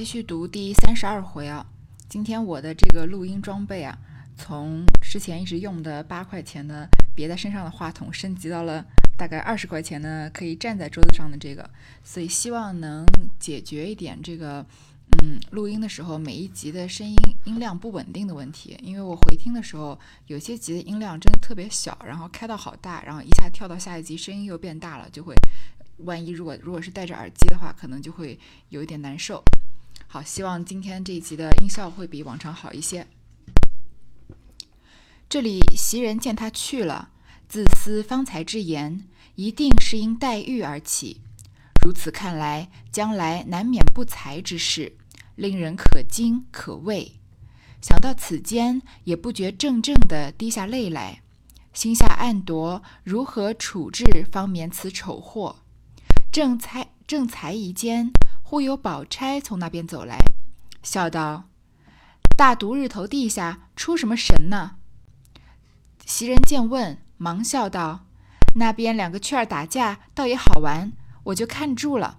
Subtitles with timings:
[0.00, 1.66] 继续读第三十二回啊。
[2.08, 3.98] 今天我的这个录音装备啊，
[4.34, 8.82] 从之前一直用的八块钱的别在身上的话筒，升级到了
[9.18, 11.68] 大概二十块钱的可以站在桌子上的这个，
[12.02, 13.04] 所以希望能
[13.38, 14.64] 解决一点这个，
[15.22, 17.14] 嗯，录音的时候每一集的声音
[17.44, 18.78] 音量不稳定的问题。
[18.82, 25.34] 因为我回听的时候，有些集的音量真的特别小，然后开到好大，然后一下跳到下一集声音又变大了，就会。
[26.04, 28.38] 万一如果如果是戴着耳机的话，可能就会
[28.70, 29.44] 有一点难受。
[30.12, 33.06] 好，希望今天这一集的音效会比往常好一些。
[35.28, 37.10] 这里袭人见他去了，
[37.48, 39.06] 自思方才之言，
[39.36, 41.20] 一定是因黛玉而起。
[41.84, 44.96] 如此看来，将来难免不才之事，
[45.36, 47.12] 令人可惊可畏。
[47.80, 51.22] 想到此间，也不觉怔怔的滴下泪来，
[51.72, 55.60] 心下暗夺如何处置，方免此丑祸。
[56.32, 58.10] 正猜正猜疑间，
[58.50, 60.18] 忽有宝钗从那边走来，
[60.82, 61.44] 笑道
[62.36, 64.72] ：“大毒日头地下出什么神呢？”
[66.04, 68.06] 袭人见问，忙笑道
[68.58, 70.90] ：“那边两个雀儿打架，倒也好玩，
[71.26, 72.18] 我就看住了。”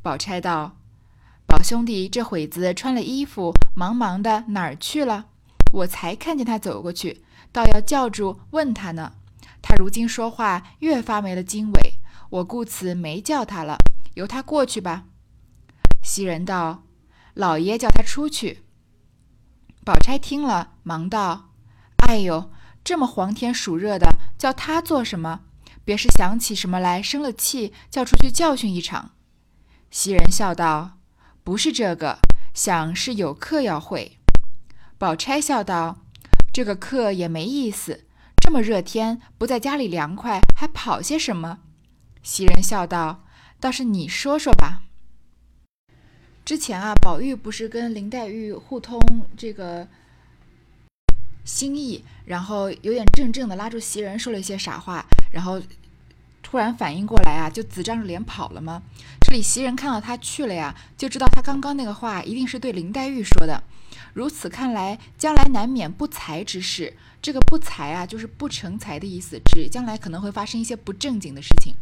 [0.00, 0.78] 宝钗道
[1.46, 5.26] ：“宝兄弟这会子穿了衣服，忙忙的哪儿去了？
[5.74, 7.22] 我才看见他走过去，
[7.52, 9.12] 倒要叫住问他呢。
[9.60, 11.98] 他如今说话越发没了经纬。”
[12.32, 13.76] 我故此没叫他了，
[14.14, 15.04] 由他过去吧。
[16.04, 16.84] 袭人道
[17.32, 18.62] ：“老爷叫他出去。”
[19.84, 21.54] 宝钗听了，忙道
[22.06, 22.52] ：“哎呦，
[22.84, 25.40] 这么黄天暑热的，叫他做什么？
[25.82, 29.12] 别是想起什么来，生了气，叫出去教训一场。”
[29.90, 30.98] 袭人笑道
[31.42, 32.18] ：“不是这个，
[32.52, 34.18] 想是有课要会。”
[34.98, 36.04] 宝钗笑道
[36.52, 38.04] ：“这个课也没意思，
[38.36, 41.60] 这么热天，不在家里凉快，还跑些什么？”
[42.22, 43.24] 袭人笑道
[43.58, 44.82] ：“倒是你说说吧。
[46.44, 49.00] 之前啊，宝玉不是跟林黛玉互通
[49.34, 49.88] 这个
[51.44, 55.60] 心意，然后有点怔怔的拉住袭人说了一些傻话，然后
[56.42, 58.82] 突然反应过来啊，就紫张着脸跑了吗？
[59.22, 63.62] 这里袭人看到他去了呀，就知道他刚刚那个话一定是对林黛玉说的。
[64.12, 66.94] 如此看来，将来难免不才之事。
[67.22, 71.74] 这个不才啊，就是不成才的意思，指将来可能会发生一些不正经的事情。”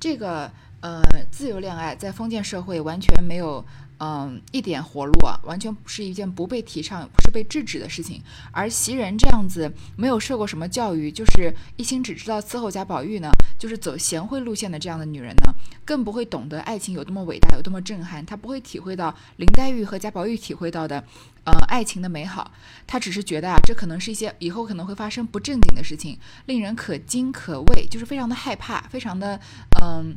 [0.00, 0.50] 这个
[0.82, 1.00] 呃，
[1.30, 3.64] 自由恋爱在封建社会完全没有，
[4.00, 8.20] 嗯，一点活路啊，完全是一件不被提倡、是被制止的事情。
[8.50, 15.54] 而袭人这样子没有受过什么教育，就是一心只知道伺候贾宝玉呢，就是走贤惠路线的这样的女人呢，
[15.84, 18.26] 更不会懂得爱情有多么伟大、有多么震撼。
[18.26, 21.04] 她不会体会到林黛玉和贾宝玉体会到的，
[21.44, 22.50] 呃，爱情的美好。
[22.88, 29.38] 她只是觉得啊，这可能是一些以后可能会发生不正经的事情，令人可惊可畏，就是非常的害怕，非常的。
[29.80, 30.16] 嗯，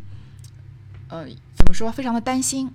[1.10, 1.92] 呃怎么说？
[1.92, 2.72] 非常的担心。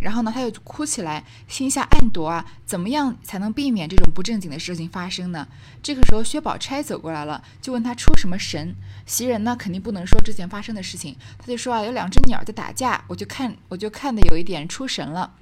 [0.00, 5.48] 然后呢，他又哭起来，心下暗夺啊，怎么样才能避免这种不正经的事情发生呢？
[5.82, 8.76] 这个时候，薛宝钗走过来了，就问他出什么神。
[9.06, 15.34] 袭人呢，肯定不能说之前发生的事情，他就说啊，有两只鸟在打架，我就看，我就看的有一点出神了。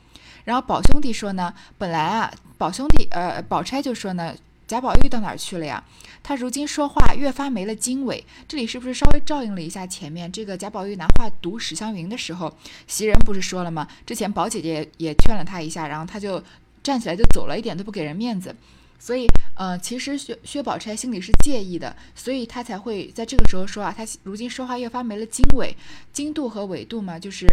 [0.44, 4.34] 然后宝兄弟说呢，本来啊，宝兄弟，呃，宝钗就说呢。
[4.66, 5.82] 贾宝玉到哪儿去了呀？
[6.22, 12.52] 他如今说话越发没了经纬，这里是不是稍微照应了一下前面这个贾宝玉拿话堵史湘云的时候？
[12.86, 13.86] 袭人不是说了吗？
[14.04, 16.42] 之前宝姐姐也劝了他一下，然后他就
[16.82, 18.54] 站起来就走了，一点都不给人面子。
[18.98, 25.76] 所以，呃，其实薛薛宝钗心里是介意的，所以他才会在这个时候说啊，他如今说话越发没了经纬，
[26.12, 27.46] 经度和纬度嘛，就是，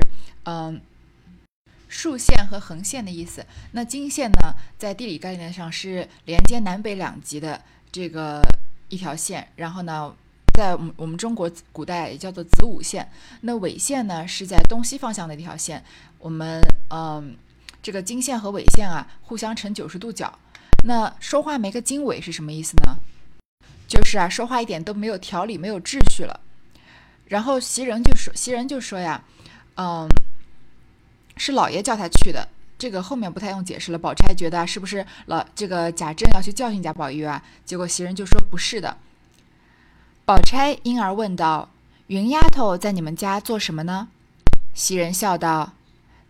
[0.46, 0.82] 嗯。
[1.94, 3.46] 竖线和横线的意思。
[3.74, 7.62] 那经线呢，在地理概念上是连接南北两极的
[7.92, 8.42] 这个
[8.90, 9.48] 一条线。
[9.56, 10.12] 然后呢，
[10.56, 13.08] 在我们我们中国古代也叫做子午线。
[13.42, 15.84] 那纬线呢，是在东西方向的一条线。
[16.18, 16.60] 我们
[16.90, 17.38] 嗯，
[17.84, 20.40] 这个经线和纬线啊，互相成九十度角。
[20.86, 22.98] 那说话没个经纬是什么意思呢？
[23.88, 26.40] 就是啊，说话一点都没有条理，没有秩序了。
[27.28, 29.24] 然后袭人就说，袭人就说呀，
[29.78, 30.10] 嗯。
[31.36, 33.98] 是老爷叫他去的，这个后面不太用解释了。
[33.98, 37.44] 宝钗觉得是不是老这个贾政要去教训贾宝玉啊？
[37.66, 38.98] 结果袭人就说不是的。
[40.26, 41.70] 宝钗因而问道
[42.08, 44.08] ：“云丫头在你们家做什么呢？”
[44.74, 45.74] 袭人笑道：“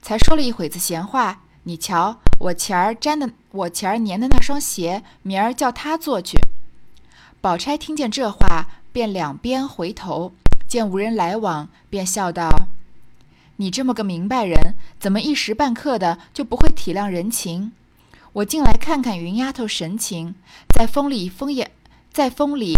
[0.01, 6.39] 才说了一会子闲话，你瞧我前儿粘的，我前儿粘的那双鞋，明儿叫她做去。”
[7.39, 10.33] 宝钗听见这话，便两边回头，
[10.67, 12.49] 见无人来往，便笑道。
[13.57, 17.71] 你这么个明白人，怎么一时半刻的就不会体谅人情？
[18.33, 20.33] 我进来看看云丫头神情，
[20.75, 21.69] 在风里风言，
[22.11, 22.73] 在风里，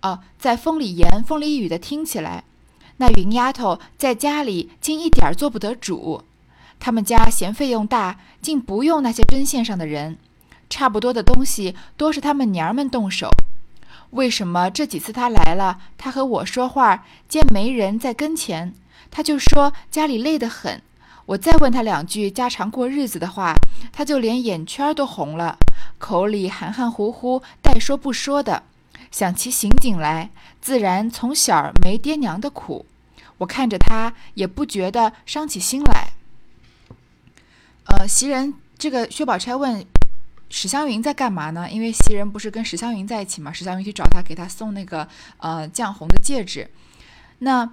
[0.00, 2.44] 哦，在风里言风里语的听起来，
[2.96, 6.22] 那云丫头在家里竟一点做不得主。
[6.80, 10.16] 他们家嫌费用大，竟不用那些针线上的人，
[10.70, 13.30] 差不多的东西多是他们娘儿们动手。
[14.10, 18.72] 为什么这几次他来了，他和我说话，见没人在跟前，
[19.10, 20.80] 他就说家里累得很。
[21.26, 23.54] 我再问他两句家常过日子的话，
[23.92, 25.58] 他就连眼圈都红了，
[25.98, 28.62] 口里含含糊糊，带说不说的。
[29.10, 30.30] 想起刑警来，
[30.60, 32.86] 自然从小没爹娘的苦。
[33.38, 36.12] 我看着他，也不觉得伤起心来。
[37.84, 39.84] 呃，袭人这个薛宝钗问
[40.48, 41.68] 史湘云在干嘛呢？
[41.70, 45.08] 因为袭人不是跟史湘云在一起嘛，史湘云去找他，给他送那个
[45.38, 46.70] 呃绛红的戒指。
[47.40, 47.68] 那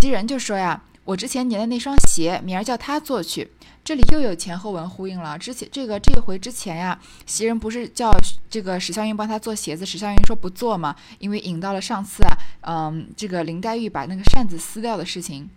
[0.00, 0.82] 袭人就说呀。
[1.04, 3.50] 我之前粘的那双鞋，明儿叫他做去。
[3.84, 5.38] 这里又有前后文呼应了。
[5.38, 8.10] 之前这个这回之前呀，袭人不是叫
[8.48, 12.32] 这个史湘云帮他做鞋子，史湘云说不做嘛，因为引到了上次啊，
[12.62, 15.50] 嗯，这个林黛玉把那个扇子撕掉的事情。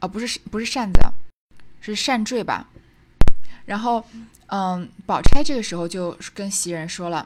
[0.00, 0.98] 啊，不是不是扇子，
[1.80, 2.68] 是扇坠吧？
[3.66, 4.04] 然后，
[4.46, 7.24] 嗯，宝钗这个时候就跟袭人说了，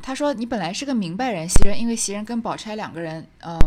[0.00, 3.58] 他说你本来是个明白人，袭人，因为袭人跟宝钗两个人，嗯。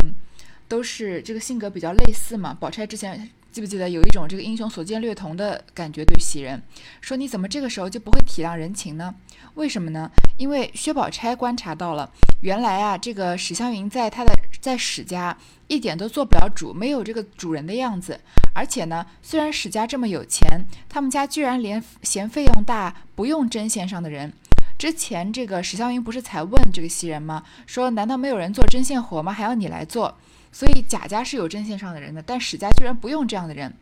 [0.67, 2.55] 都是这个性格比较类似嘛。
[2.59, 6.61] 宝钗之前记不记得有一种这个英雄所见略同的感觉对袭人，
[6.99, 9.15] 说你怎么这个时候就不会体谅人情呢？
[9.53, 10.11] 为什么呢？
[10.37, 18.19] 因为薛宝钗观察到了，原来啊这个史湘云在她的在史家一点都做不了主，没有这个主人的样子。
[18.53, 24.33] 而且呢，虽然史家这么有钱，他们家居然连嫌费用大不用针线上的人。
[24.77, 27.43] 之前这个史湘云不是才问这个袭人吗？
[27.65, 29.31] 说难道没有人做针线活吗？
[29.31, 30.17] 还要你来做？
[30.55, 33.73] 所以贾家是有针线上的人的，但史家居然不用这样的人。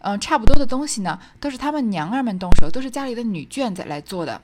[0.00, 4.42] 嗯，差不多的东西呢，都是他们娘儿们动手，都是家里的女眷在来做的。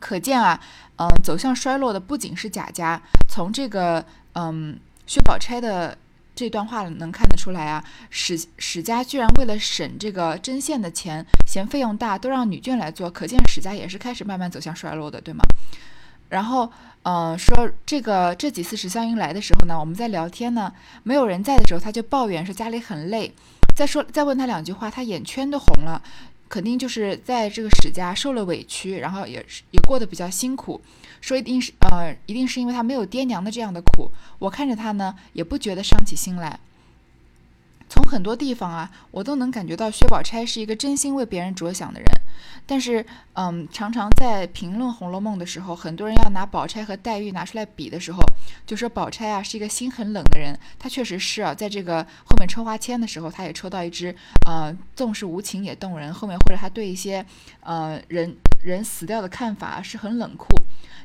[0.00, 0.60] 可见啊，
[0.96, 3.00] 嗯，走向衰落的不仅是贾家。
[3.28, 4.76] 从这个嗯
[5.06, 5.96] 薛宝钗的
[6.34, 15.44] 这段话能看得出来啊，史史家居然为了省这个针线的钱，嫌费用大，都让女眷来做，可见史家也是开始慢慢走向衰落的，对吗？
[16.30, 16.72] 然后。
[17.04, 20.72] 嗯，说这个这几次史湘云来的时候呢，我们在聊天呢，
[21.02, 23.30] 没有人在的时候，他就抱怨说家里很累。
[23.76, 26.02] 再说再问他两句话，他眼圈都红了，
[26.48, 30.80] 肯定就是在这个史家受了委屈，然后也是也过得比较辛苦。
[31.20, 34.10] 说一定是呃，一定是因为他没有爹娘的这样的苦。
[34.38, 36.58] 我看着他呢，也不觉得伤起心来。
[37.94, 42.08] 从很多地方啊，我都能感觉到薛宝钗是一个真心为别人着想的人。
[42.66, 48.20] 但是，嗯，常常在评论《红楼梦》的时候，很多人要拿宝钗和黛玉拿出来比的时候，
[48.66, 50.58] 就说宝钗啊是一个心很冷的人。
[50.76, 54.12] 她确实是啊，在这个后面抽花签的时候，她也抽到一支，
[54.44, 56.12] 呃，纵是无情也动人。
[56.12, 57.24] 后面或者她对一些，
[57.60, 60.48] 呃，人人死掉的看法是很冷酷。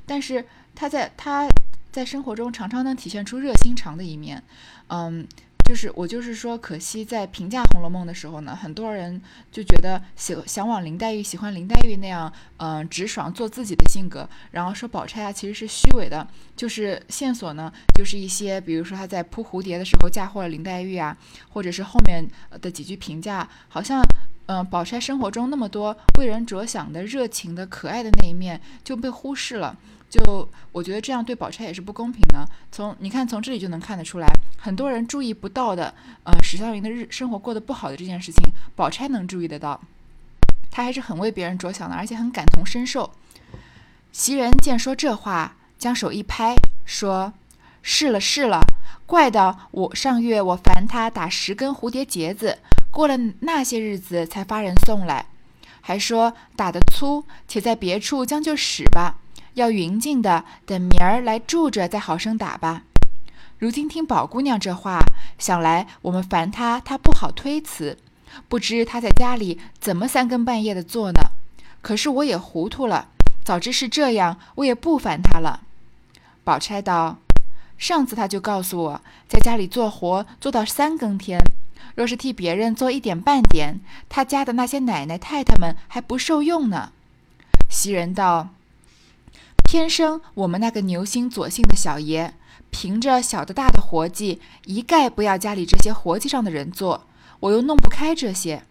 [0.07, 0.43] 但是
[0.73, 1.47] 她在她
[1.91, 4.41] 在生活中常常能体现出热心肠的一面，
[4.87, 5.27] 嗯。
[5.69, 9.21] 就是我就是说，可惜在评价《红楼梦》的时候呢，很多人
[9.51, 14.27] 就觉得喜想往林黛玉，喜欢林黛玉那样，嗯，直爽做自己的性格。
[14.49, 16.27] 然后说宝钗啊，其实是虚伪的。
[16.55, 21.15] 就是线索呢，就是一些，比如说她在扑蝴蝶的时候嫁祸了林黛玉啊，
[21.49, 22.25] 或者是后面
[22.59, 24.01] 的几句评价，好像，
[24.49, 29.77] 嗯，宝钗生活中那么多为人着想的、热情的、可爱的那一面就被忽视了。
[30.09, 32.43] 就我觉得这样对宝钗也是不公平的。
[32.71, 35.93] 从你看，从这里就能看得出来，很多人注意不到的，
[36.23, 38.41] 呃，史湘云的日生活过得不好的这件事情，
[38.75, 39.79] 宝钗能注意得到，
[40.71, 43.11] 她还是很为别人着想的，而且很感同身受。
[44.11, 47.33] 袭人见说这话，将手一拍，说
[47.83, 48.61] ：“是了是了，
[49.05, 52.57] 怪到我上月我烦他打十根蝴蝶结子，
[52.91, 55.25] 过了那些日子才发人送来，
[55.81, 59.17] 还说打得粗，且在别处将就使吧。”
[59.55, 62.83] 要匀净的，等明儿来住着再好生打吧。
[63.57, 64.99] 如今听宝姑娘这话，
[65.37, 67.97] 想来我们烦她，她不好推辞。
[68.47, 71.19] 不知她在家里怎么三更半夜的做呢？
[71.81, 73.09] 可是我也糊涂了，
[73.43, 75.61] 早知是这样，我也不烦她了。
[76.45, 77.17] 宝钗道
[77.77, 81.37] ：“上次她就告诉我，在家里做活做到三更天，
[81.95, 86.91] 若是替别人做一点半点，他家的那些奶奶太太们还不受用呢。”
[87.69, 88.49] 袭人道。
[89.63, 92.33] 天生我们那个牛心左姓的小爷，
[92.71, 97.05] 凭着小的大的活计，一概不要家里这些活计上的人做，
[97.41, 98.63] 我又弄不开这些。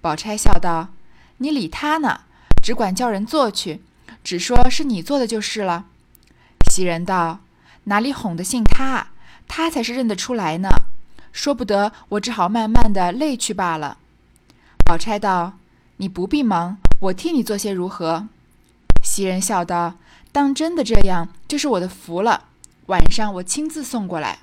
[0.00, 0.88] 宝钗笑道
[1.36, 2.22] ：“你理他呢，
[2.62, 3.82] 只管叫人做去，
[4.24, 5.84] 只说是你做的就是了。”
[6.72, 7.40] 袭人道
[7.84, 9.08] ：“哪里哄得信他？
[9.46, 10.70] 他才是认得出来呢。
[11.32, 13.98] 说不得，我只好慢慢的累去罢了。”
[14.84, 15.54] 宝钗道
[15.98, 18.28] ：“你不必忙，我替你做些如何？”
[19.02, 19.94] 袭人笑道。
[20.30, 22.44] 当真的这样，就是我的福了。
[22.86, 24.38] 晚上我亲自送过来。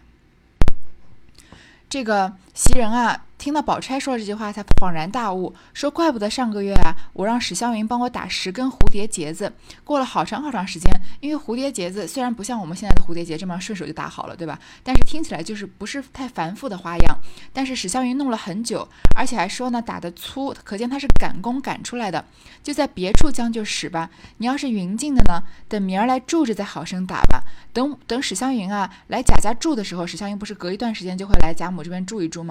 [1.90, 3.24] 这个袭人啊。
[3.40, 9.54] 听到宝钗说了这句话，才恍然大悟，说：“怪不得上个月啊，我让史湘云帮我打十根蝴蝶结子，
[9.86, 10.92] 过了好长好长时间。
[11.22, 14.60] 因为蝴蝶结子虽然不像我们现在的蝴蝶结这么顺手就打好了，对吧？
[14.84, 17.18] 但是听起来就是不是太繁复的花样。
[17.54, 18.86] 但是史湘云弄了很久，
[19.16, 22.26] 而且还说呢，打得粗，可见他是赶工赶出来的。
[22.62, 24.10] 就在别处将就使吧。
[24.40, 27.42] 你要是云静的呢，等明儿来住着再好生打吧。
[27.72, 32.49] 等等史湘云啊来贾家住的时候，史湘云不是隔一段时间就会来贾母这边住一住吗？”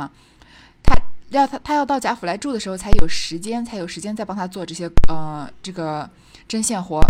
[0.83, 0.95] 他
[1.31, 6.09] 要他他要到贾府来住的时候，才有时间，才有时间再帮他做这些呃这个
[6.47, 7.01] 针线活。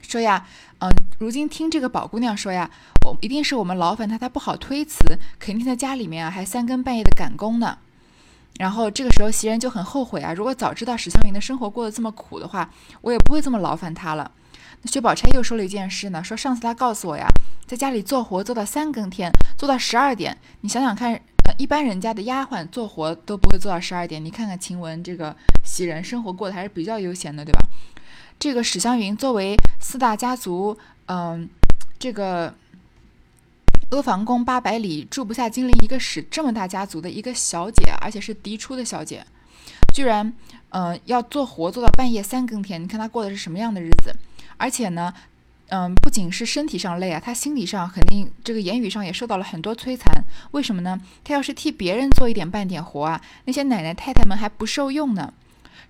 [0.00, 0.46] 说呀，
[0.80, 2.68] 嗯，如今听这个宝姑娘说呀，
[3.06, 4.98] 我一定是我们劳烦她，她不好推辞，
[5.38, 7.78] 肯定在家里面啊还三更半夜的赶工呢。
[8.58, 12.68] 然后这个时候袭人就很后悔啊，如果早知道史湘云的生活过得这么苦的话，
[13.00, 14.30] 我也不会这么劳烦她了。
[14.84, 17.26] 薛宝钗又说了一件事呢，说上次她告诉我呀，
[17.66, 21.20] 在家里做活做到三更天，做到十二点，你想想看。
[21.44, 24.24] 呃，一般人家的丫鬟做活都不会做到十二点。
[24.24, 25.34] 你看看晴雯这个
[25.64, 27.60] 袭人，生活过得还是比较悠闲的，对吧？
[28.38, 31.48] 这个史湘云作为四大家族，嗯，
[31.98, 32.54] 这个
[33.90, 39.24] 阿房宫八百里住不下金陵一个史这么大家族的一个小姐，而且是嫡出的小姐，
[39.94, 40.32] 居然，
[40.70, 42.82] 嗯，要做活做到半夜三更天。
[42.82, 44.14] 你看她过的是什么样的日子？
[44.56, 45.12] 而且呢？
[45.74, 50.22] 嗯，不仅是身体上累啊，他心理上肯定这个言语上也受到了很多摧残。
[50.50, 51.00] 为什么呢？
[51.24, 55.32] 他要是替别人做一点半点活啊，那些奶奶太太们还不受用呢。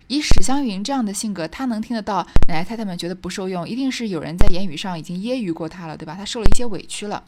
[0.07, 6.15] 以史湘云这样的性格，她能听得到奶奶太太们觉得不受用，一定是有人在言语上已经揶揄过她了，对吧？
[6.15, 7.25] 她受了一些委屈了。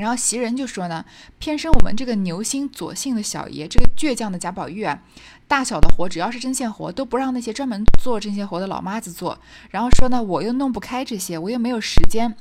[0.00, 1.04] 然后袭人就说呢，
[1.38, 5.02] 偏生我们这个牛心左姓的小爷，这个倔强的贾宝玉啊，
[5.46, 9.38] 大小的活只要是针线活，都不让那些专门做针线活的老妈子做。
[9.70, 12.34] 然后说呢，我又弄不开这些，我又没有时间。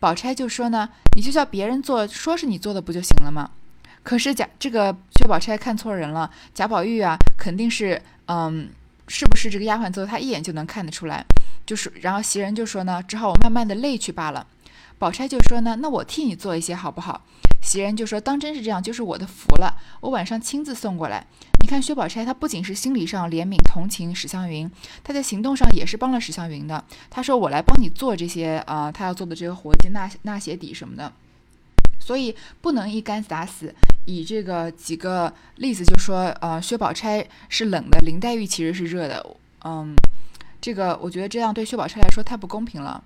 [0.00, 3.50] 宝钗就说呢，你就叫别人做，说是你做的不就行了吗？
[4.02, 8.70] 可是贾这个薛宝钗看错人了，贾宝玉啊，肯定是嗯，
[9.08, 11.22] 是不是这个丫鬟做的，他一眼就能看得出来。
[11.66, 14.46] 就是，然后袭人就说呢，只好我慢慢的累去罢了。
[14.98, 17.22] 宝钗就说呢，那我替你做一些好不好？
[17.60, 19.74] 袭人就说，当真是这样，就是我的福了。
[20.00, 21.26] 我晚上亲自送过来。
[21.62, 24.70] 你看薛宝钗，她不仅是心理上怜悯同情史湘云，
[25.02, 26.84] 她在行动上也是帮了史湘云的。
[27.08, 31.10] 她说我来帮你做这些啊，她要做的这个活计、纳纳鞋底什么的。
[31.98, 33.74] 所以不能一竿子打死。
[34.04, 39.24] 以这个几个例子就说，呃，薛宝钗是冷的，林黛玉其实是热的。
[39.64, 39.96] 嗯，
[40.60, 43.02] 这个我觉得这样对薛宝钗来说太不公平了。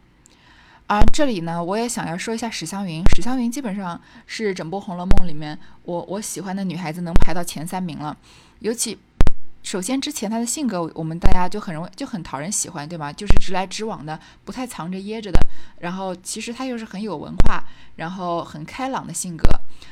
[0.89, 3.05] 而这里呢，我也想要说一下史湘云。
[3.15, 8.17] 史湘云基本上是整部《红楼梦》里面我我喜欢的女孩子，能排到前三名了。
[8.61, 8.99] 尤其，
[9.63, 13.13] 首先之前她的性格，我们大家就很容易就很讨人喜欢，对吗？
[13.13, 15.39] 就是直来直往的，不太藏着掖着的。
[15.81, 17.63] 然后其实她又是很有文化，
[17.97, 19.47] 然后很开朗的性格。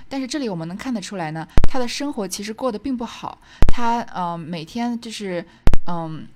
[0.09, 3.39] 但是这里我们能看得出来呢，她的生活其实过得并不好。
[3.69, 5.45] 她嗯，每天就是
[5.87, 6.27] 嗯。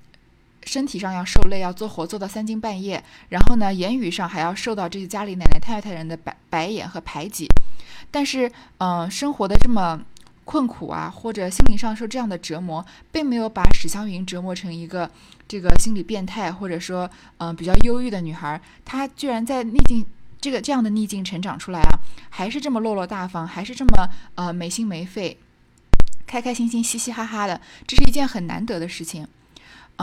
[0.64, 7.46] 身体上要受累，要做活做到三更半夜，然后呢，言语上还要受到这些家里奶奶太太人的白白眼和排挤。
[8.10, 10.00] 但是，嗯，生活的这么
[10.44, 15.08] 困苦啊，或者心灵上受这样的折磨，并没有把史湘云折磨成一个
[15.46, 18.60] 这个心理变态，或者说，嗯，比较忧郁的女孩。
[18.84, 20.04] 她居然在逆境
[20.40, 22.00] 这个这样的逆境成长出来啊，
[22.30, 25.38] 还是这么落落大方，还是这么呃没心没肺，
[26.26, 29.28] 开开心心，嘻嘻哈哈的，这是一件很难得的事情。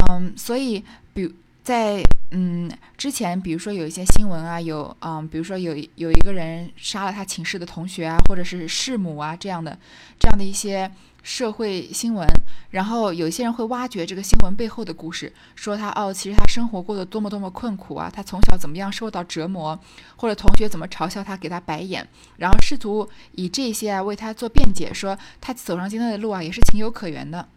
[0.09, 2.01] 嗯，所以，比在
[2.31, 9.77] 嗯之前，比如说有一些新闻啊，有嗯，比如说有有一个人杀了他寝室的同学啊，或者是弑母啊这样的
[10.19, 10.89] 这样的一些
[11.23, 12.25] 社会新闻，
[12.71, 19.77] 然后有些人会挖掘这个新闻背后的故事，说他哦，其实他生活过得多么多么困苦啊，他从小怎么样受到折磨，
[20.15, 27.47] 或者同学怎么嘲笑他，给他白眼，然后试图以这些啊为他做辩解，说他走上今天的路啊也是情有可原的，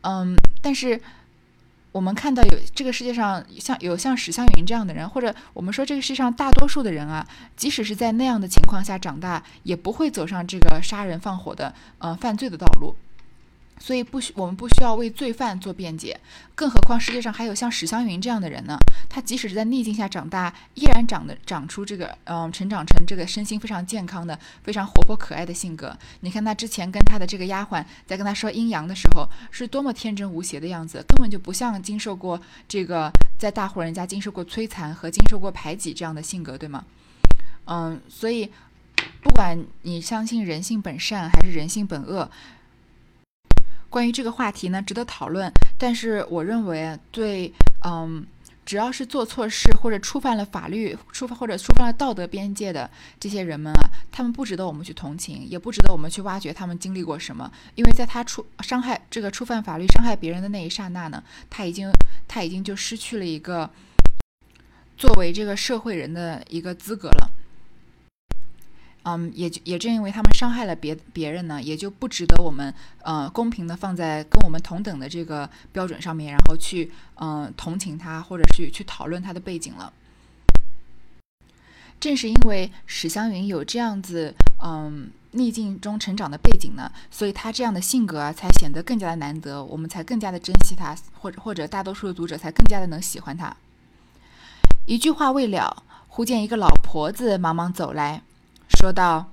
[0.00, 1.00] 嗯，但是。
[1.90, 7.26] 我们看到有这个世界上像有像史湘云这样的人，或者我们说这个世界上大多数的人啊，
[7.56, 12.94] 即使是在那样的情况下长大，也不会走上这个杀人放火的呃犯罪的道路。
[13.80, 16.18] 所以不需我们不需要为罪犯做辩解，
[16.54, 18.76] 更何况世界上还有像史湘云这样的人呢？
[19.08, 25.96] 他即使是在逆境下长大，依然长得长出这个嗯，成长成这个身心非常健康的、非常活泼可爱的性格。
[26.20, 36.84] 你看他之前跟他的这个丫鬟在跟他说阴阳的时候，是多么天真无邪的样子，根本就不像经受过这个在大户人家经受过摧残和经受过排挤这样的性格，对吗？
[37.66, 38.50] 嗯，所以
[39.22, 42.30] 不管你相信人性本善还是人性本恶。
[43.90, 45.52] 关于这个话题呢，值得讨论。
[45.78, 47.52] 但是我认为，对，
[47.84, 48.26] 嗯，
[48.66, 61.90] 只要是做错事或者触犯了法律、触犯或者触犯了道德边界的这些人们啊，他们不值得我们去同情，也不值得我们去挖掘他们经历过什么，因为在他触伤害这个触犯法律、伤害别人的那一刹那呢，他已经
[62.26, 63.70] 他已经就失去了一个
[64.96, 67.30] 作为这个社会人的一个资格了。
[69.08, 79.90] 嗯，也也正因为他们伤害了别别人呢，也就不值得我们呃公平的放在跟我们同等的这个标准上面，然后去嗯同情他，或者是去讨论他的背景了。
[81.98, 93.56] 正是因为史湘云有这样子嗯逆境中成长的背景呢，所以他这样的性格啊，才显得更加的难得，我们才更加的珍惜他，或者或者大多数的读者才更加的能喜欢他。
[94.84, 98.22] 一句话未了，忽见一个老婆子忙忙走来。
[98.68, 99.30] 说道：“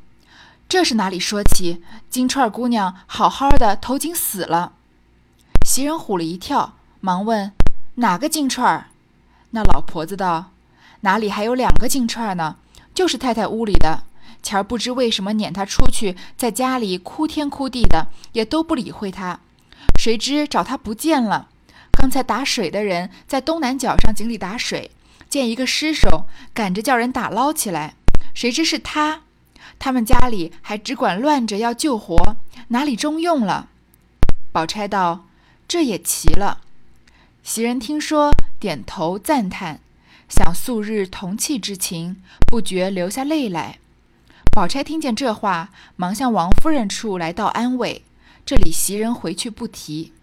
[0.68, 1.84] 这是哪里说起？
[2.10, 4.74] 金钏姑娘好好的，头颈死了。”
[5.66, 7.52] 袭人唬了一跳，忙问
[7.96, 8.84] ：“哪个金钏？”
[9.52, 10.52] 那老婆子道
[11.02, 12.58] ：“哪里还有两个金钏呢？
[12.94, 14.04] 就是太太屋里的。
[14.42, 19.40] 前儿不知为什么撵她出去，在家里哭天哭地的，也都不理会她。
[20.00, 21.50] 谁知找她不见了。
[21.92, 24.92] 刚才打水的人在东南角上井里打水，
[25.30, 27.96] 见一个尸首，赶着叫人打捞起来。
[28.36, 29.24] 谁知是他。”
[29.80, 32.38] 他们家里还只管乱着要救活，
[32.68, 33.70] 哪里中用了？
[34.52, 35.26] 宝钗道
[35.68, 36.62] ：“这也奇了。”
[37.44, 39.80] 袭人听说，点头赞叹，
[40.30, 43.80] 想素日同气之情，不觉流下泪来。
[44.52, 48.04] 宝钗听见这话，忙向王夫人处来道安慰。
[48.46, 50.14] 这里袭人回去不提。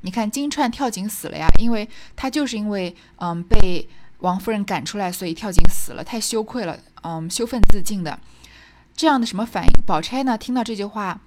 [0.00, 8.18] 你看金钏跳井死了呀，因为她就是因为嗯被王夫人赶出来，所以跳井死了，太羞愧了，嗯羞愤自尽的。
[8.96, 9.70] 这样的什么反应？
[9.86, 10.36] 宝钗呢？
[10.36, 11.20] 听到这句话，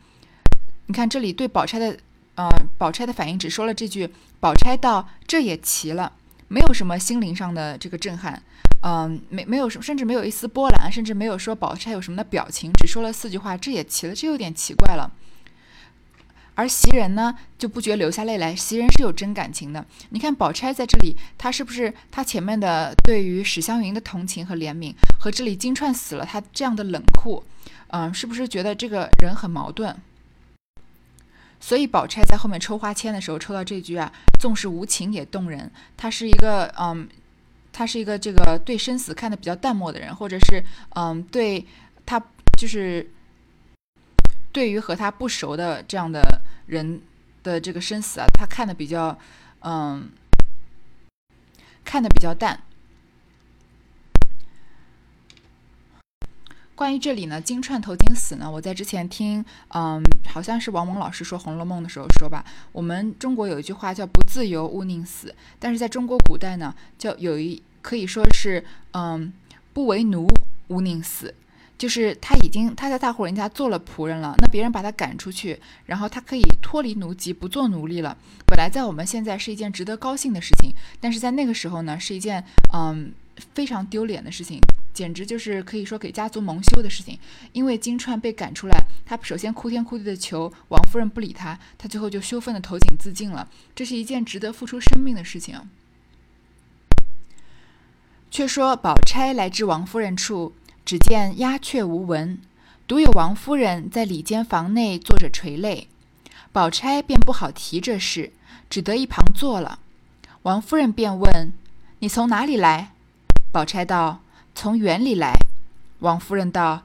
[0.87, 1.97] 你看这里对宝钗的，
[2.35, 4.09] 呃，宝钗的反应只说了这句。
[4.41, 6.11] 宝钗道：“这也奇了，
[6.47, 8.41] 没有什么心灵上的这个震撼，
[8.81, 15.09] 嗯，没没有什么，甚至没有一丝波澜，甚至没有说宝钗有什么的表情，只说了四句话，这也奇了，这有点奇怪了。”
[16.53, 18.55] 而袭人呢，就不觉流下泪来。
[18.55, 19.83] 袭人是有真感情的。
[20.09, 27.43] 你看宝钗在这里，她是不是她前面的对于史湘云的同情和怜悯，和这里金钏死了她这样的冷酷，
[27.87, 29.95] 嗯，是不是觉得这个人很矛盾？
[31.59, 35.71] 所以宝钗在后面抽花签的时候抽到这句啊，纵是无情也动人。
[35.95, 37.07] 她是一个嗯，
[37.71, 40.63] 她是一个这个对生死看得比较淡漠的人，或者是
[40.95, 41.65] 嗯，对
[42.05, 42.21] 她
[42.57, 43.09] 就是。
[44.53, 46.21] 对于和他不熟的这样的
[46.71, 47.01] 人
[47.43, 49.19] 的这个生死啊，他看的比较，
[49.59, 50.09] 嗯，
[51.83, 52.61] 看的比较淡。
[56.73, 69.33] 关于这里呢，金钏投井死呢，我在之前听，嗯，好像是王蒙老师说《红楼梦》的时候说吧，我们中国有一句话叫“不自由勿宁死”，但是在中国古代呢，叫有一可以说是，嗯
[69.73, 70.25] ，“不为奴
[70.69, 71.35] 勿宁死”。
[71.81, 78.15] 就是他已经他在大户人家做了仆人了，那别人把他赶出去，然后他可以脱离奴籍，不做奴隶了。
[78.45, 83.11] 本来在我们现在是一件值得高兴的事情，但是在那个时候呢，是一件嗯
[83.55, 84.59] 非常丢脸的事情，
[84.93, 87.17] 简直就是可以说给家族蒙羞的事情。
[87.51, 93.49] 因为金钏被赶出来，他首先哭天哭地的求王夫人不理他，他最后就羞愤的投井自尽了。
[93.73, 95.59] 这是一件值得付出生命的事情。
[98.29, 100.53] 却说宝钗来至王夫人处。
[100.85, 102.39] 只见鸦雀无闻，
[102.87, 105.87] 独有王夫人在里间房内坐着垂泪。
[106.51, 108.33] 宝钗便不好提这事，
[108.69, 109.79] 只得一旁坐了。
[110.41, 111.53] 王夫人便问
[111.99, 112.91] ：“你从哪里来？”
[113.53, 114.19] 宝钗道
[114.53, 115.33] ：“从园里来。”
[115.99, 116.83] 王夫人道：“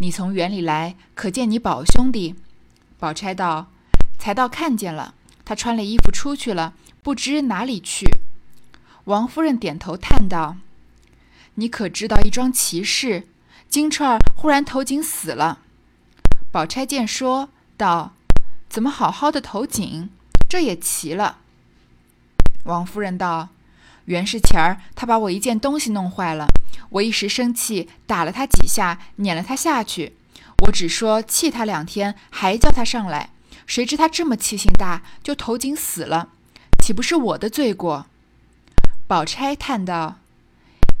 [0.00, 2.36] 你从园里来，可见你宝兄弟？”
[2.98, 3.66] 宝钗道
[4.18, 8.06] ：“才到看见了，他穿了衣服出去了，不知哪里去。”
[9.04, 10.56] 王夫人点头叹道。
[11.56, 13.26] 你可知道一桩奇事？
[13.68, 15.60] 金钏儿忽然投井死了。
[16.52, 18.12] 宝钗见说道
[18.68, 20.10] ：“怎么好好的投井？
[20.48, 21.38] 这也奇了。”
[22.64, 23.48] 王夫人道
[24.06, 26.46] ：“原是前儿他把我一件东西弄坏了，
[26.90, 30.14] 我一时生气，打了他几下，撵了他下去。
[30.66, 33.30] 我只说气他两天，还叫他上来。
[33.66, 36.28] 谁知他这么气性大，就投井死了，
[36.80, 38.06] 岂不是我的罪过？”
[39.08, 40.18] 宝钗叹道。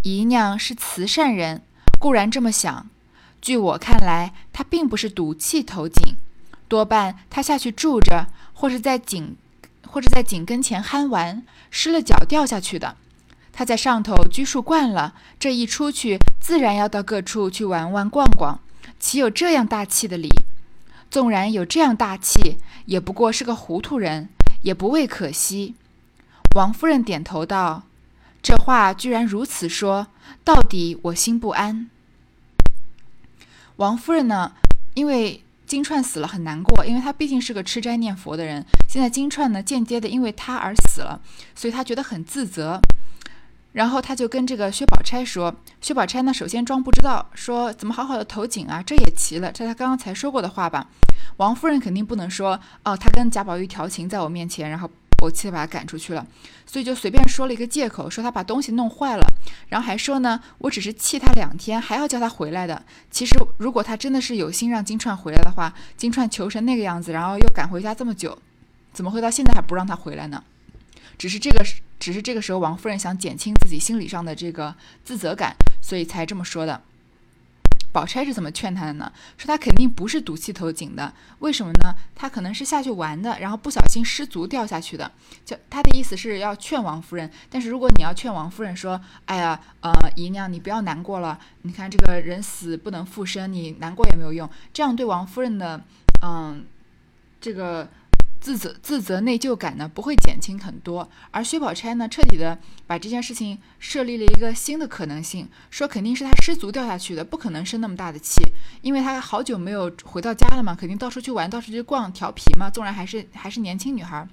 [0.06, 1.62] 姨娘是慈善人，
[1.98, 2.88] 固然这么想。
[3.42, 6.14] 据我看来，她并不是赌气投井，
[6.68, 9.34] 多半她下去住着，或是在井，
[9.84, 11.42] 或者在井跟前憨玩，
[11.72, 12.96] 失了脚掉下去的。
[13.52, 18.60] 她在上头拘束惯了，这一出去，自然要到各处去玩玩逛逛，
[19.00, 20.30] 岂有这样大气的理？
[21.10, 24.28] 纵然有这样大气，也不过是个糊涂人，
[24.62, 25.74] 也不为可惜。
[26.54, 27.82] 王夫人点头道
[28.42, 30.06] ：“这话居然如此说，
[30.44, 31.90] 到底我心不安。
[33.76, 34.52] 王夫人呢，
[34.94, 38.64] 因为金钏死了很难过，因为她毕竟是个吃斋念佛的人。
[38.88, 41.20] 现在金钏呢，间接的因为她而死了，
[41.54, 42.80] 所以她觉得很自责。
[43.72, 50.88] 然后他就跟这个薛宝钗说：“薛宝钗呢，首先装不知道，说怎么好好的投井啊，这也奇了，这他刚刚才说过的话吧？
[51.36, 54.90] 王夫人肯定不能说哦，他跟贾宝玉调情在我面前，然后
[55.22, 56.26] 我气得把他赶出去了，
[56.66, 59.24] 所以就随便说了一个借口，说他把东西弄坏了，
[59.68, 62.84] 然后还说呢，我只是气他两天，还要叫他回来的。
[63.10, 68.38] 其实如果他真的是有心让金钏回来的话，金钏求成那个样子，然后又赶回家这么久，
[68.92, 70.42] 怎么会到现在还不让他回来呢？
[71.18, 71.64] 只是这个。”
[71.98, 76.82] 只是这个时候，王夫人想减轻自己心理上的这个自责感，所以才这么说的。
[77.96, 79.10] 宝钗是怎么劝他的呢？
[79.38, 81.94] 说他肯定不是赌气投井的，为什么呢？
[82.14, 85.10] 他可能是下去玩的，然后不小心失足掉下去的。
[85.46, 95.82] 就他的意思是要劝王夫人，但是如果你要劝王夫人说：“哎呀，呃，姨娘你不要难过了，你看这个人死不能复生，你难过也没有用。”这样对王夫人的，
[96.22, 96.66] 嗯，
[97.40, 97.88] 这个。
[98.46, 101.10] 自责、自责、内疚感呢，不会减轻很多。
[101.32, 102.56] 而薛宝钗呢，彻底的
[102.86, 108.40] 把这件事情设立了一个新的可能性，说肯定是她失足掉下去的，不可能生那么大的气，
[108.82, 112.70] 因为她好久没有回到家了嘛，肯定到处去玩，到处去逛，调皮嘛。
[112.70, 114.24] 纵然还是还是年轻女孩，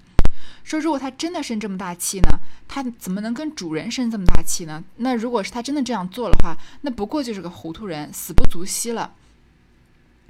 [0.63, 4.83] 说如果她真的生这么大气呢，她怎么能跟主人生这么大气呢？
[4.97, 9.15] 那如果是她真的这样做的话，那不过就是个糊涂人，死不足惜了。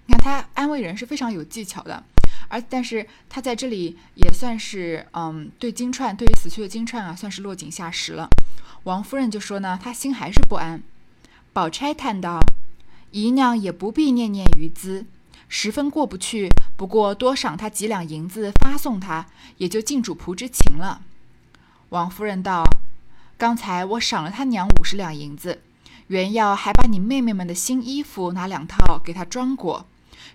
[0.05, 2.01] 你看她安慰人是非常有技巧的。
[2.49, 8.29] 而但是他在这里也算是，嗯，对金钏，对于死去的金钏啊，算是落井下石了。
[8.83, 10.83] 王夫人就说呢，她心还是不安。
[11.53, 12.39] 宝钗叹道
[13.11, 15.05] ：“姨娘也不必念念于兹，
[15.47, 16.49] 十分过不去。
[16.75, 21.01] 不过多赏他几两银子，发送他，也就尽主仆之情了。”
[21.89, 22.63] 王夫人道
[23.37, 25.61] ：“刚才我赏了他娘五十两银子，
[26.07, 29.85] 原要还把你妹妹们的新衣服拿两套给他装过。”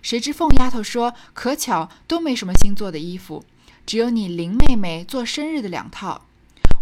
[0.01, 3.43] 谁知凤丫头说：“可巧都没什么新做的衣服，
[3.85, 6.25] 只有你林妹妹做生日的两套。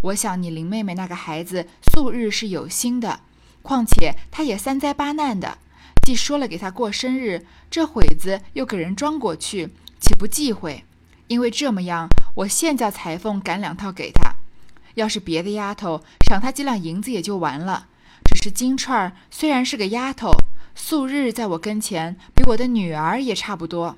[0.01, 3.21] 我想你林妹妹那个孩子素日是有心的，
[3.61, 5.57] 况且她也三灾八难的，
[6.05, 10.83] 既说了给她过生日，这会子又给人装过去，岂不忌讳？
[11.27, 14.35] 因为这么样，我现叫裁缝赶两套给她。
[14.93, 17.87] 要是别的丫头，赏她几两银子也就完了。
[18.23, 20.31] 只是金钏儿虽然是个丫头。”
[20.79, 23.97] 素日在我跟前，比我的女儿也差不多。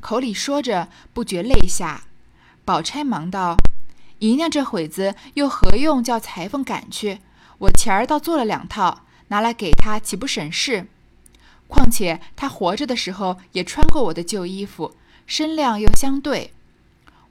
[0.00, 2.04] 口里说着，不觉泪下。
[2.64, 3.58] 宝钗忙道
[4.18, 7.20] ：“姨娘这会子又何用叫裁缝赶去？
[7.58, 10.86] 我前儿倒做了两套，拿来给她，岂不省事？
[11.68, 16.54] 况且她活着的时候也穿过我的旧衣服，身量又相对。”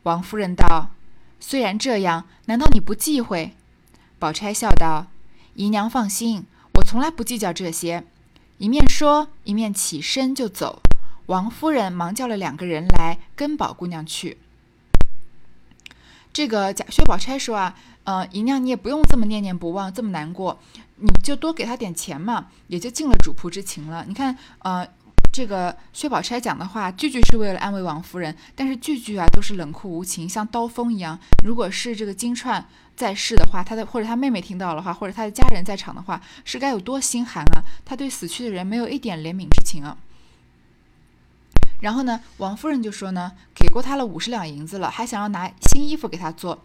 [0.03, 0.91] 王夫人道
[1.41, 3.55] ：“虽然这样，难道你不忌讳？”
[4.19, 5.07] 宝钗笑道
[5.55, 8.03] ：“姨娘放心，我从来不计较这些。”
[8.59, 10.81] 一面说，一面起身就走。
[11.25, 14.37] 王夫人忙叫了两个人来跟宝姑娘去。
[16.31, 20.59] 这个贾薛宝钗说啊，呃，姨娘你也不用这么念念不忘，这么难过，
[20.97, 24.05] 你就多给他点钱嘛，也就尽了主仆之情了。
[24.07, 24.87] 你看，呃，
[25.31, 31.19] 这个薛宝钗讲的话，句句是为了安慰王夫人，但是句句啊都是冷酷无情，像刀锋一样。
[31.43, 32.63] 如果是这个金钏。
[32.95, 37.65] 在世的话，他的或者他妹妹听到的话，或者他的家人在场的话，是该有多心寒啊！
[37.83, 39.97] 他对死去的人没有一点怜悯之情啊。
[41.81, 46.63] 然后呢，王夫人就说呢，给过他了五十两银子了，还想要拿新衣服给他做，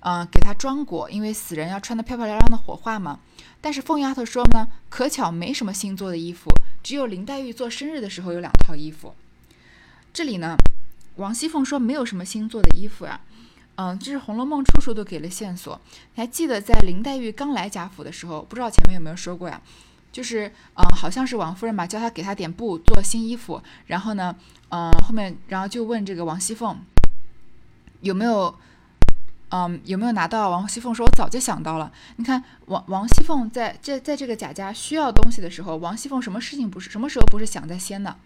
[0.00, 3.18] 嗯，给他装裹，因为死人要穿的漂漂亮亮的火化嘛。
[3.60, 6.50] 但是凤丫头说呢，可巧没什么新做的衣服，
[6.82, 9.14] 只有林黛玉做生日的时候有两套衣服。
[10.12, 10.56] 这里呢，
[11.16, 13.20] 王熙凤说没有什么新做的衣服呀。
[13.80, 15.80] 嗯，这是《红楼梦》处处都给了线索。
[16.16, 19.60] 还记得在林黛玉刚来贾府的时候，不知道前面有没有说过呀？
[20.10, 23.62] 就是，嗯，好像是王夫人吧，叫她给她点布做新衣服。
[23.86, 24.34] 然后呢，
[24.70, 26.76] 嗯，后面然后就问这个王熙凤
[28.00, 28.52] 有没有，
[29.50, 30.50] 嗯，有没有拿到？
[30.50, 38.16] 王熙凤说：“我早就想到了。”你看，王王熙凤在这在这个贾家需要东西的时候，王熙凤什么事情不是什么时候不是想在先的？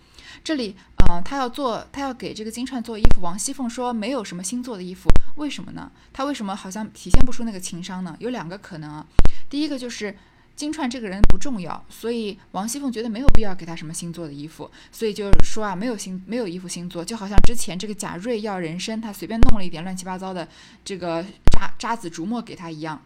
[0.43, 3.21] 这里，嗯，他要做，他要给这个金钏做衣服。
[3.23, 5.91] 王熙凤说没有什么新做的衣服，为什么呢？
[6.13, 8.17] 他为什么好像体现不出那个情商呢？
[8.19, 9.07] 有两个可能啊。
[9.49, 10.17] 第一个就是
[10.57, 20.49] 金钏这个人不重要，所以王熙凤觉得没有必要给他什么新做的衣服，所以就是说啊，没有新没有衣服新做，就好像之前这个贾瑞要人参，他随便弄了一点乱七八糟的
[20.85, 23.01] 这个渣渣子竹墨给他一样。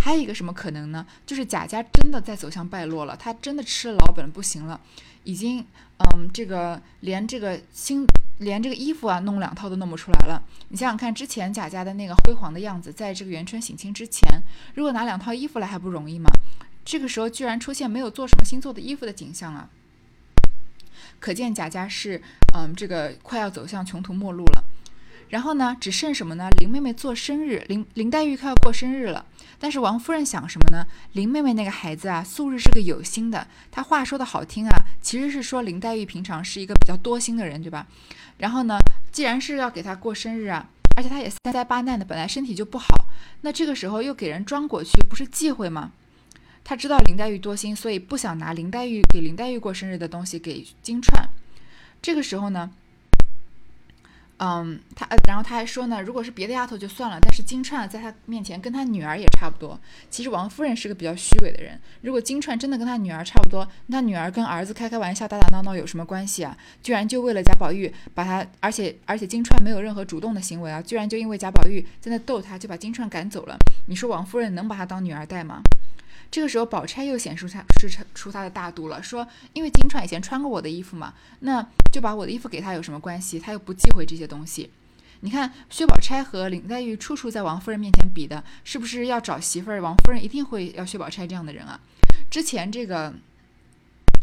[0.00, 1.06] 还有一个什么可能呢？
[1.26, 4.80] 就是贾家真的在走向败落了，他真的吃了老本不行了。
[5.24, 5.60] 已经，
[5.98, 8.06] 嗯，这个连这个新
[8.38, 10.42] 连这个衣服啊弄两套都弄不出来了。
[10.70, 14.42] 你想想看，之前贾家的那个辉煌的样子，在这个元春省亲之前，
[14.74, 16.30] 如果拿两套衣服来还不容易吗？
[16.82, 19.68] 这个时候居然出现没有做什么新做的衣服的景象啊！
[21.20, 22.22] 可见贾家是
[22.56, 24.64] 嗯，这个快要走向穷途末路了。
[25.28, 26.48] 然后呢，只剩什么呢？
[26.58, 29.26] 林妹妹做生日，林林黛玉快要过生日了。
[29.60, 30.86] 但是王夫人想什么呢？
[31.12, 33.46] 林妹妹那个孩子啊，素日是个有心的。
[33.70, 37.86] 她话说的好听啊，其实是说林黛玉平常是一个比较多心的人，对吧？
[38.38, 38.78] 然后呢，
[39.12, 42.86] 既然是要给她过生日啊，而且她也三灾八难的，本来身体就不好，
[43.42, 45.92] 那这个时候又给人装过去，不是忌讳吗？
[46.64, 51.28] 她知道林黛玉多心，所以不想拿林黛玉给林黛玉过生日的东西给金钏。
[52.00, 52.70] 这个时候呢？
[54.42, 59.78] 嗯，他，然后他还说呢，如果是别的丫头就算了，但是金钏在他面前跟他女儿也差不多。
[60.08, 66.56] 其实王夫人是个比较虚伪的人，如果金钏真的跟他女儿差不多，那女儿跟儿子开开玩笑、打打闹闹有什么关系啊？
[66.82, 73.58] 居然就为了贾宝玉把他，而且而且金钏没有任何主动的行为啊，居然就因为贾宝玉在那逗他，就把金钏赶走了。
[73.88, 75.60] 你说王夫人能把她当女儿带吗？
[76.30, 83.38] 这个时候，宝钗又显示出她是出她的大度了，说：“因为金钏以前穿过我的衣服嘛，那就把我的衣服给她有什么关系？
[83.38, 84.70] 她又不忌讳这些东西。
[85.20, 89.80] 你看，薛宝钗和林黛玉处处在王夫人面前比的，是不是要找媳妇儿？
[89.80, 91.80] 王夫人一定会要薛宝钗这样的人啊。
[92.30, 93.14] 之前这个。”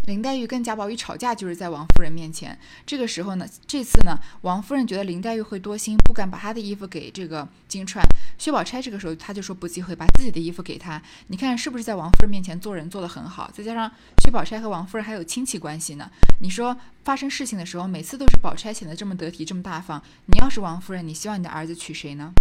[0.08, 2.58] 林黛玉跟贾宝玉吵架，就是在王夫人面前。
[2.86, 8.02] 这个时候呢，这次呢，王夫人觉得林黛玉会多心，不敢把她的衣服给这个金钏。
[8.38, 11.02] 薛宝钗这个时候，她就说不忌讳，把自己的衣服给她。
[11.28, 13.52] 你看是不是在王夫人面前做人做得很好？
[13.54, 13.92] 再加上
[14.24, 16.10] 薛宝钗和王夫人还有亲戚关系呢。
[16.40, 20.02] 你说发生事情的时候，每次都是宝钗显得这么得体，这么大方。
[20.28, 22.32] 你要是王夫人，你希望你的儿子娶谁呢？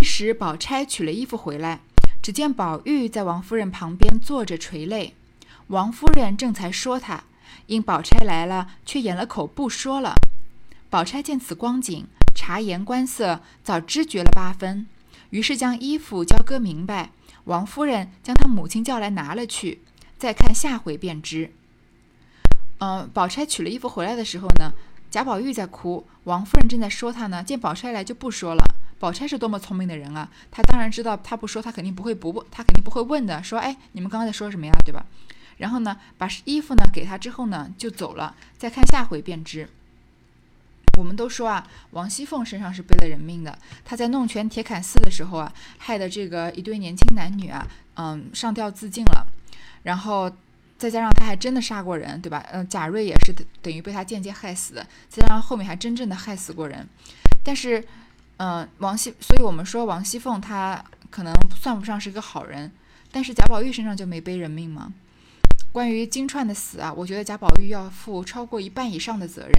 [0.00, 1.80] 一时宝钗取了衣服回来，
[2.22, 5.14] 只见宝玉在王夫人旁边坐着垂泪。
[5.68, 7.24] 王夫人正才说他，
[7.66, 10.14] 因宝钗来了，却掩了口不说了。
[10.88, 14.86] 宝钗见此光景，察言观色，早知觉了八分，
[15.28, 17.10] 于是将衣服交割明白。
[17.44, 19.82] 王夫人将她母亲叫来拿了去，
[20.16, 21.52] 再看下回便知。
[22.78, 24.72] 嗯，宝钗取了衣服回来的时候呢，
[25.10, 27.44] 贾宝玉在哭，王夫人正在说他呢。
[27.44, 28.64] 见宝钗来就不说了。
[28.98, 33.42] 宝钗是多么聪明的人啊，她当然知道，她不说，她肯定不会不问，她肯定不会问的。
[33.42, 34.72] 说，哎，你们刚刚在说什么呀？
[34.84, 35.04] 对吧？
[35.58, 38.34] 然后呢，把衣服呢给他之后呢，就走了。
[38.56, 39.68] 再看下回便知。
[40.98, 43.56] 我们都说啊，王熙凤身上是背了人命的。
[43.84, 49.26] 她在弄权铁槛寺的时候啊，害得这个一对年轻男女啊，嗯，上吊自尽了。
[49.84, 50.28] 然后
[50.76, 52.44] 再加上她还真的杀过人，对吧？
[52.50, 54.84] 嗯，贾瑞也是等于被她间接害死的。
[55.08, 56.84] 再加上后面还真正的害死过人。
[57.44, 57.86] 但是，
[58.38, 62.72] 嗯，王熙，所以我们说王熙凤她可能算不上是一个好人。
[63.12, 64.92] 但是贾宝玉身上就没背人命吗？
[65.72, 69.52] 关于金钏的死啊，我觉得贾宝玉要负超过一半以上的责任。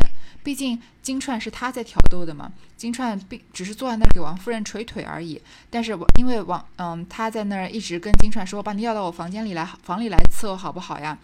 [0.44, 5.42] 毕竟金钏是他在挑逗的嘛，金钏并只是坐在那儿给王夫人捶腿而已。
[5.70, 11.18] 但是因为王嗯他在那儿一直跟金钏说，把你要到我房间里来，房里来伺候好不好呀？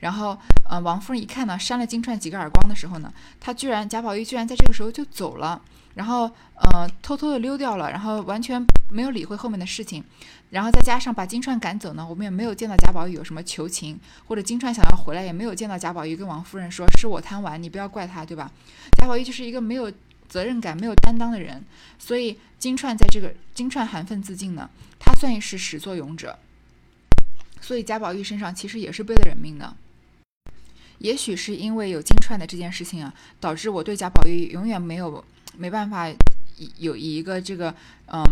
[0.00, 0.36] 然后
[0.68, 5.62] 呃王夫人一看呢，扇了金钏几个耳光的时候呢，他居然贾宝玉居然在这个时候就走了。
[5.94, 10.04] 然后，呃，偷偷的溜掉了，然后完全没有理会后面的事情，
[10.50, 18.50] 然后再加上把金钏赶走呢，我们也没有见到贾宝玉有什么求情，或者金钏想要回来，也没有见到贾宝玉跟王夫人说是我贪玩，你不要怪他，对吧？
[19.00, 19.92] 贾宝玉就是一个没有
[20.28, 21.64] 责任感、没有担当的人，
[21.98, 26.38] 所以金钏在这个金钏含愤自尽呢，他算是始作俑者，
[27.60, 29.76] 所以贾宝玉身上其实也是背了人命的。
[30.98, 35.24] 也许是因为有金钏的这件事情啊，导致我对贾宝玉永远没有。
[35.58, 36.06] 没办法，
[36.76, 37.74] 有以一个这个
[38.12, 38.22] 嗯，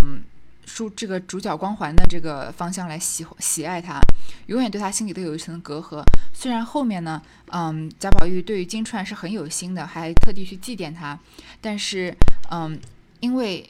[0.67, 4.01] 主这个主角光环的这个方向来喜喜爱他，
[4.47, 6.03] 永远对他心里都有一层隔阂。
[6.33, 7.23] 虽然后面呢，
[7.53, 11.19] 嗯，贾宝玉对于金钏是很有心的，还特地去祭奠他，
[11.61, 12.15] 但是
[12.51, 12.79] 嗯，
[13.21, 13.69] 因为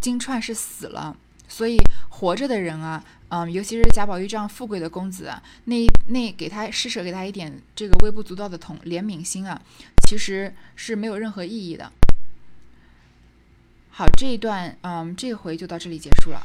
[0.00, 1.16] 金钏是死了，
[1.48, 1.76] 所以
[2.08, 9.60] 活着的人啊，嗯，尤其是贾宝玉这样富贵的公子啊，那那给他施舍给他一点这个微不足道的同怜悯心啊，
[10.06, 11.90] 其实是没有任何意义的。
[13.94, 16.40] 好，这一段，嗯，这回就到这里结束了。